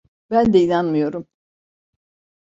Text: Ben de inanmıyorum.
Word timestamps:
Ben 0.29 0.53
de 0.53 0.59
inanmıyorum. 0.63 1.27